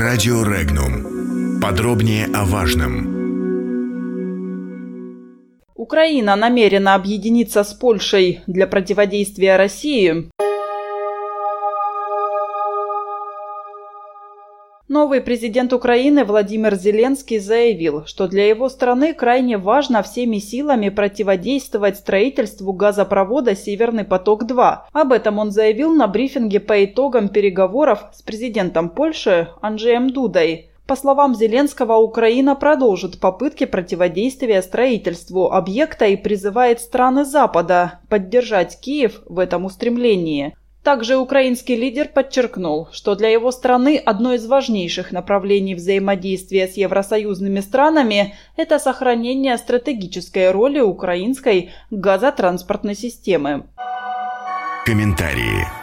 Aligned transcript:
Радио 0.00 0.42
Регнум. 0.44 1.60
Подробнее 1.60 2.24
о 2.32 2.46
важном. 2.46 3.04
Украина 5.74 6.36
намерена 6.36 6.94
объединиться 6.94 7.62
с 7.62 7.74
Польшей 7.74 8.40
для 8.46 8.66
противодействия 8.66 9.56
России. 9.56 10.30
Новый 14.90 15.20
президент 15.20 15.72
Украины 15.72 16.24
Владимир 16.24 16.74
Зеленский 16.74 17.38
заявил, 17.38 18.06
что 18.06 18.26
для 18.26 18.48
его 18.48 18.68
страны 18.68 19.14
крайне 19.14 19.56
важно 19.56 20.02
всеми 20.02 20.38
силами 20.38 20.88
противодействовать 20.88 21.98
строительству 21.98 22.72
газопровода 22.72 23.54
«Северный 23.54 24.02
поток-2». 24.02 24.78
Об 24.92 25.12
этом 25.12 25.38
он 25.38 25.52
заявил 25.52 25.94
на 25.94 26.08
брифинге 26.08 26.58
по 26.58 26.84
итогам 26.84 27.28
переговоров 27.28 28.00
с 28.12 28.22
президентом 28.22 28.88
Польши 28.90 29.50
Анджеем 29.62 30.10
Дудой. 30.10 30.72
По 30.88 30.96
словам 30.96 31.36
Зеленского, 31.36 31.98
Украина 31.98 32.56
продолжит 32.56 33.20
попытки 33.20 33.66
противодействия 33.66 34.60
строительству 34.60 35.52
объекта 35.52 36.06
и 36.06 36.16
призывает 36.16 36.80
страны 36.80 37.24
Запада 37.24 38.00
поддержать 38.08 38.80
Киев 38.80 39.22
в 39.26 39.38
этом 39.38 39.66
устремлении. 39.66 40.56
Также 40.82 41.18
украинский 41.18 41.76
лидер 41.76 42.08
подчеркнул, 42.08 42.88
что 42.90 43.14
для 43.14 43.28
его 43.28 43.52
страны 43.52 43.98
одно 43.98 44.32
из 44.32 44.46
важнейших 44.46 45.12
направлений 45.12 45.74
взаимодействия 45.74 46.66
с 46.66 46.76
евросоюзными 46.78 47.60
странами– 47.60 48.34
это 48.56 48.78
сохранение 48.78 49.58
стратегической 49.58 50.50
роли 50.50 50.80
украинской 50.80 51.70
газотранспортной 51.90 52.94
системы. 52.94 53.64
Комментарии. 54.86 55.79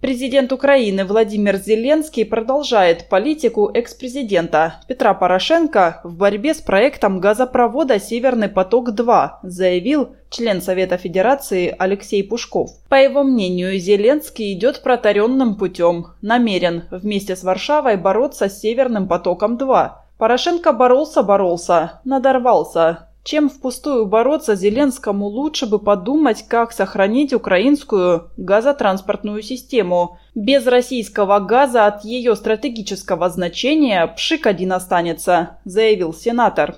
Президент 0.00 0.52
Украины 0.52 1.04
Владимир 1.04 1.56
Зеленский 1.56 2.24
продолжает 2.24 3.08
политику 3.08 3.68
экс-президента 3.74 4.76
Петра 4.86 5.12
Порошенко 5.12 6.02
в 6.04 6.16
борьбе 6.16 6.54
с 6.54 6.60
проектом 6.60 7.18
газопровода 7.18 7.98
«Северный 7.98 8.48
поток-2», 8.48 9.30
заявил 9.42 10.10
член 10.30 10.62
Совета 10.62 10.98
Федерации 10.98 11.74
Алексей 11.76 12.22
Пушков. 12.22 12.70
По 12.88 12.94
его 12.94 13.24
мнению, 13.24 13.76
Зеленский 13.76 14.52
идет 14.52 14.84
протаренным 14.84 15.56
путем, 15.56 16.06
намерен 16.22 16.84
вместе 16.92 17.34
с 17.34 17.42
Варшавой 17.42 17.96
бороться 17.96 18.48
с 18.48 18.60
«Северным 18.60 19.08
потоком-2». 19.08 19.90
Порошенко 20.16 20.72
боролся-боролся, 20.72 22.00
надорвался, 22.04 23.07
чем 23.28 23.50
впустую 23.50 24.06
бороться 24.06 24.54
Зеленскому, 24.54 25.26
лучше 25.26 25.66
бы 25.66 25.78
подумать, 25.78 26.48
как 26.48 26.72
сохранить 26.72 27.34
украинскую 27.34 28.30
газотранспортную 28.38 29.42
систему. 29.42 30.18
Без 30.34 30.66
российского 30.66 31.38
газа 31.38 31.84
от 31.84 32.06
ее 32.06 32.34
стратегического 32.34 33.28
значения 33.28 34.06
пшик 34.06 34.46
один 34.46 34.72
останется, 34.72 35.58
заявил 35.66 36.14
сенатор. 36.14 36.76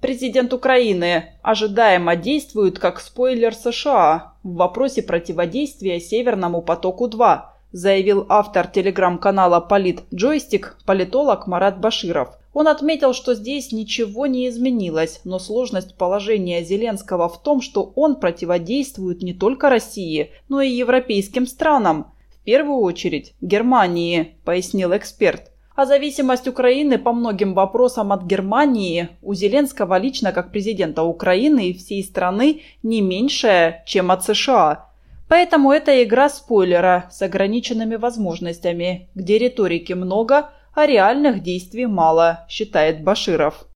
Президент 0.00 0.54
Украины 0.54 1.34
ожидаемо 1.42 2.16
действует 2.16 2.78
как 2.78 3.00
спойлер 3.00 3.54
США 3.54 4.32
в 4.42 4.54
вопросе 4.54 5.02
противодействия 5.02 6.00
Северному 6.00 6.62
потоку-2, 6.62 7.40
заявил 7.72 8.24
автор 8.30 8.66
телеграм-канала 8.66 9.60
«Полит 9.60 10.04
Джойстик» 10.14 10.78
политолог 10.86 11.46
Марат 11.46 11.78
Баширов. 11.80 12.39
Он 12.52 12.66
отметил, 12.66 13.14
что 13.14 13.34
здесь 13.34 13.70
ничего 13.70 14.26
не 14.26 14.48
изменилось, 14.48 15.20
но 15.24 15.38
сложность 15.38 15.96
положения 15.96 16.64
Зеленского 16.64 17.28
в 17.28 17.40
том, 17.42 17.60
что 17.60 17.92
он 17.94 18.16
противодействует 18.16 19.22
не 19.22 19.32
только 19.32 19.70
России, 19.70 20.32
но 20.48 20.60
и 20.60 20.70
европейским 20.70 21.46
странам. 21.46 22.12
В 22.34 22.44
первую 22.44 22.80
очередь 22.80 23.34
Германии, 23.40 24.34
пояснил 24.44 24.96
эксперт. 24.96 25.52
А 25.76 25.86
зависимость 25.86 26.48
Украины 26.48 26.98
по 26.98 27.12
многим 27.12 27.54
вопросам 27.54 28.12
от 28.12 28.24
Германии 28.24 29.10
у 29.22 29.32
Зеленского 29.34 29.98
лично 29.98 30.32
как 30.32 30.50
президента 30.50 31.04
Украины 31.04 31.70
и 31.70 31.72
всей 31.72 32.02
страны 32.02 32.62
не 32.82 33.00
меньшая, 33.00 33.84
чем 33.86 34.10
от 34.10 34.24
США. 34.24 34.88
Поэтому 35.28 35.70
это 35.70 36.02
игра 36.02 36.28
спойлера 36.28 37.08
с 37.12 37.22
ограниченными 37.22 37.94
возможностями, 37.94 39.08
где 39.14 39.38
риторики 39.38 39.92
много– 39.92 40.50
а 40.80 40.86
реальных 40.86 41.42
действий 41.42 41.84
мало, 41.84 42.46
считает 42.48 43.04
Баширов. 43.04 43.66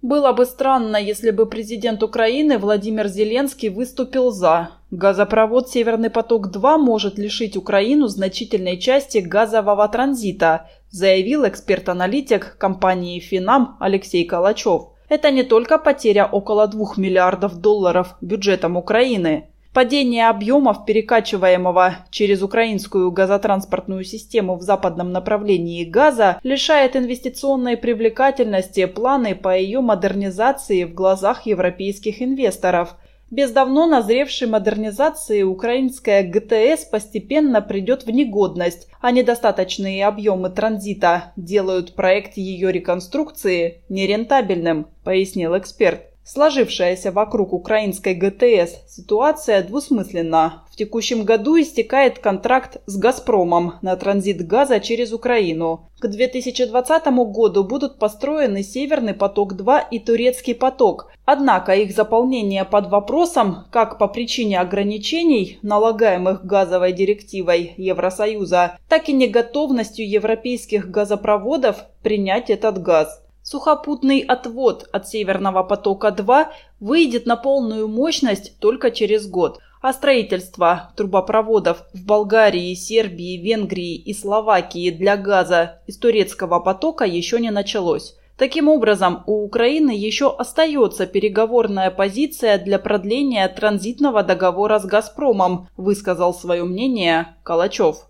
Было 0.00 0.32
бы 0.32 0.46
странно, 0.46 0.96
если 0.96 1.32
бы 1.32 1.46
президент 1.46 2.02
Украины 2.02 2.58
Владимир 2.58 3.08
Зеленский 3.08 3.70
выступил 3.70 4.30
за. 4.30 4.70
Газопровод 4.92 5.68
«Северный 5.68 6.10
поток-2» 6.10 6.76
может 6.78 7.18
лишить 7.18 7.56
Украину 7.56 8.06
значительной 8.06 8.78
части 8.78 9.18
газового 9.18 9.88
транзита, 9.88 10.68
заявил 10.90 11.48
эксперт-аналитик 11.48 12.56
компании 12.56 13.18
«Финам» 13.18 13.76
Алексей 13.80 14.24
Калачев. 14.24 14.90
Это 15.08 15.32
не 15.32 15.42
только 15.42 15.78
потеря 15.78 16.26
около 16.26 16.68
2 16.68 16.94
миллиардов 16.98 17.56
долларов 17.60 18.16
бюджетом 18.20 18.76
Украины. 18.76 19.51
Падение 19.72 20.28
объемов 20.28 20.84
перекачиваемого 20.84 22.04
через 22.10 22.42
украинскую 22.42 23.10
газотранспортную 23.10 24.04
систему 24.04 24.56
в 24.56 24.60
западном 24.60 25.12
направлении 25.12 25.82
газа 25.84 26.38
лишает 26.42 26.94
инвестиционной 26.94 27.78
привлекательности 27.78 28.84
планы 28.84 29.34
по 29.34 29.56
ее 29.56 29.80
модернизации 29.80 30.84
в 30.84 30.92
глазах 30.92 31.46
европейских 31.46 32.20
инвесторов. 32.20 32.96
Без 33.30 33.50
давно 33.50 33.86
назревшей 33.86 34.46
модернизации 34.46 35.42
украинская 35.42 36.22
ГТС 36.22 36.84
постепенно 36.84 37.62
придет 37.62 38.04
в 38.04 38.10
негодность, 38.10 38.88
а 39.00 39.10
недостаточные 39.10 40.06
объемы 40.06 40.50
транзита 40.50 41.32
делают 41.36 41.94
проект 41.94 42.36
ее 42.36 42.70
реконструкции 42.72 43.80
нерентабельным, 43.88 44.88
пояснил 45.02 45.56
эксперт. 45.56 46.11
Сложившаяся 46.24 47.10
вокруг 47.10 47.52
украинской 47.52 48.14
ГТС 48.14 48.88
ситуация 48.88 49.60
двусмысленна. 49.64 50.62
В 50.70 50.76
текущем 50.76 51.24
году 51.24 51.60
истекает 51.60 52.20
контракт 52.20 52.80
с 52.86 52.96
«Газпромом» 52.96 53.74
на 53.82 53.96
транзит 53.96 54.46
газа 54.46 54.78
через 54.78 55.12
Украину. 55.12 55.90
К 55.98 56.06
2020 56.06 57.06
году 57.32 57.64
будут 57.64 57.98
построены 57.98 58.62
«Северный 58.62 59.14
поток-2» 59.14 59.82
и 59.90 59.98
«Турецкий 59.98 60.54
поток». 60.54 61.10
Однако 61.24 61.74
их 61.74 61.94
заполнение 61.94 62.64
под 62.64 62.88
вопросом 62.88 63.64
как 63.70 63.98
по 63.98 64.06
причине 64.06 64.60
ограничений, 64.60 65.58
налагаемых 65.62 66.44
газовой 66.44 66.92
директивой 66.92 67.74
Евросоюза, 67.76 68.78
так 68.88 69.08
и 69.08 69.12
неготовностью 69.12 70.08
европейских 70.08 70.90
газопроводов 70.90 71.84
принять 72.02 72.48
этот 72.48 72.80
газ. 72.80 73.21
Сухопутный 73.42 74.20
отвод 74.20 74.88
от 74.92 75.08
Северного 75.08 75.64
потока-2 75.64 76.46
выйдет 76.80 77.26
на 77.26 77.36
полную 77.36 77.88
мощность 77.88 78.58
только 78.60 78.90
через 78.92 79.26
год, 79.26 79.58
а 79.80 79.92
строительство 79.92 80.92
трубопроводов 80.96 81.84
в 81.92 82.04
Болгарии, 82.04 82.72
Сербии, 82.74 83.36
Венгрии 83.36 83.96
и 83.96 84.14
Словакии 84.14 84.90
для 84.90 85.16
газа 85.16 85.80
из 85.88 85.98
турецкого 85.98 86.60
потока 86.60 87.04
еще 87.04 87.40
не 87.40 87.50
началось. 87.50 88.16
Таким 88.38 88.68
образом, 88.68 89.24
у 89.26 89.44
Украины 89.44 89.90
еще 89.90 90.34
остается 90.34 91.06
переговорная 91.06 91.90
позиция 91.90 92.58
для 92.58 92.78
продления 92.78 93.46
транзитного 93.48 94.22
договора 94.22 94.78
с 94.78 94.84
«Газпромом», 94.84 95.68
высказал 95.76 96.32
свое 96.32 96.64
мнение 96.64 97.36
Калачев. 97.42 98.06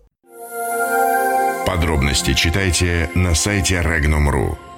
Подробности 1.65 2.33
читайте 2.33 3.09
на 3.15 3.35
сайте 3.35 3.75
Regnum.ru. 3.75 4.72